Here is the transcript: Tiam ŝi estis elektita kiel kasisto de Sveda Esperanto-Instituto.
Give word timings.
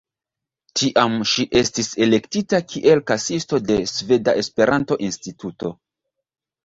Tiam 0.79 1.17
ŝi 1.31 1.45
estis 1.59 1.91
elektita 2.07 2.61
kiel 2.71 3.03
kasisto 3.11 3.61
de 3.69 3.77
Sveda 3.95 4.35
Esperanto-Instituto. 4.45 5.73